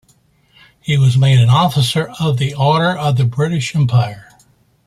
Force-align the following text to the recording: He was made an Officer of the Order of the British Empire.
He 0.81 0.97
was 0.97 1.15
made 1.15 1.37
an 1.39 1.49
Officer 1.49 2.11
of 2.19 2.39
the 2.39 2.55
Order 2.55 2.89
of 2.97 3.17
the 3.17 3.23
British 3.23 3.75
Empire. 3.75 4.29